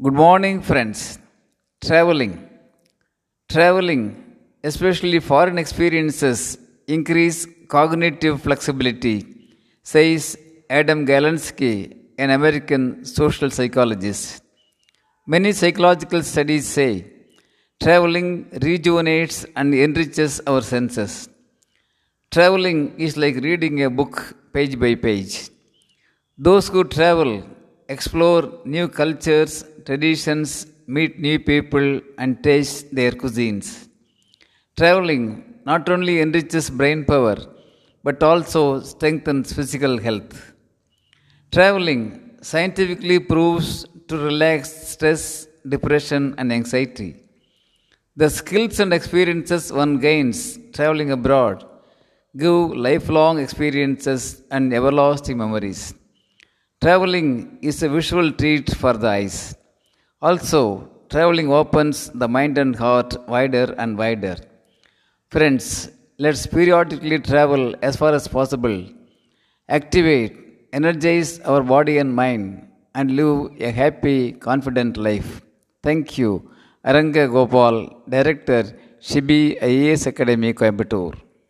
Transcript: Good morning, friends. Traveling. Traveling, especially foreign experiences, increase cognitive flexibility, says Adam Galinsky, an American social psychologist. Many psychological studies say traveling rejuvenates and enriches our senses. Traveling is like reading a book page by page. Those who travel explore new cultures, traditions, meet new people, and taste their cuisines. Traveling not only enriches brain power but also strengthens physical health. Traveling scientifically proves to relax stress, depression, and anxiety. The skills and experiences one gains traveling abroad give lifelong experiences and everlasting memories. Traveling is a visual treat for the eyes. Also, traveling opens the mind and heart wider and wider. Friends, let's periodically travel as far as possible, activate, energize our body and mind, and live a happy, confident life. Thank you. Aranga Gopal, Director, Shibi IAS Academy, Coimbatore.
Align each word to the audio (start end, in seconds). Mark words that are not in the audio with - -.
Good 0.00 0.14
morning, 0.14 0.62
friends. 0.62 1.18
Traveling. 1.84 2.48
Traveling, 3.46 4.36
especially 4.64 5.20
foreign 5.20 5.58
experiences, 5.58 6.56
increase 6.88 7.46
cognitive 7.68 8.40
flexibility, 8.42 9.26
says 9.82 10.38
Adam 10.70 11.06
Galinsky, 11.06 11.94
an 12.16 12.30
American 12.30 13.04
social 13.04 13.50
psychologist. 13.50 14.42
Many 15.26 15.52
psychological 15.52 16.22
studies 16.22 16.66
say 16.66 17.06
traveling 17.82 18.48
rejuvenates 18.62 19.44
and 19.56 19.74
enriches 19.74 20.40
our 20.46 20.62
senses. 20.62 21.28
Traveling 22.30 22.98
is 22.98 23.18
like 23.18 23.36
reading 23.36 23.84
a 23.84 23.90
book 23.90 24.36
page 24.54 24.80
by 24.80 24.94
page. 24.94 25.50
Those 26.38 26.68
who 26.68 26.84
travel 26.84 27.44
explore 27.88 28.42
new 28.64 28.88
cultures, 28.88 29.64
traditions, 29.88 30.66
meet 30.86 31.18
new 31.26 31.38
people, 31.38 32.00
and 32.18 32.42
taste 32.42 32.94
their 32.98 33.12
cuisines. 33.12 33.88
Traveling 34.76 35.24
not 35.70 35.88
only 35.94 36.20
enriches 36.24 36.68
brain 36.80 37.04
power 37.04 37.36
but 38.06 38.22
also 38.30 38.62
strengthens 38.92 39.52
physical 39.58 39.96
health. 40.06 40.32
Traveling 41.56 42.02
scientifically 42.40 43.18
proves 43.32 43.86
to 44.08 44.16
relax 44.16 44.70
stress, 44.92 45.46
depression, 45.74 46.34
and 46.38 46.52
anxiety. 46.52 47.10
The 48.16 48.28
skills 48.28 48.80
and 48.80 48.92
experiences 48.92 49.72
one 49.72 49.98
gains 50.06 50.58
traveling 50.76 51.12
abroad 51.12 51.58
give 52.40 52.74
lifelong 52.86 53.38
experiences 53.38 54.42
and 54.50 54.72
everlasting 54.72 55.36
memories. 55.36 55.94
Traveling 56.80 57.58
is 57.60 57.82
a 57.82 57.88
visual 57.88 58.32
treat 58.32 58.74
for 58.74 58.94
the 58.94 59.08
eyes. 59.08 59.54
Also, 60.28 60.88
traveling 61.12 61.48
opens 61.60 61.96
the 62.20 62.28
mind 62.36 62.56
and 62.62 62.74
heart 62.82 63.10
wider 63.34 63.66
and 63.82 63.98
wider. 64.02 64.36
Friends, 65.34 65.90
let's 66.24 66.46
periodically 66.46 67.18
travel 67.18 67.74
as 67.82 67.96
far 67.96 68.12
as 68.18 68.28
possible, 68.28 68.76
activate, 69.68 70.32
energize 70.72 71.40
our 71.40 71.62
body 71.74 71.98
and 71.98 72.14
mind, 72.14 72.68
and 72.94 73.16
live 73.16 73.50
a 73.60 73.70
happy, 73.72 74.32
confident 74.48 74.96
life. 74.96 75.40
Thank 75.82 76.16
you. 76.18 76.30
Aranga 76.84 77.24
Gopal, 77.34 77.76
Director, 78.08 78.62
Shibi 79.00 79.60
IAS 79.60 80.06
Academy, 80.06 80.52
Coimbatore. 80.54 81.16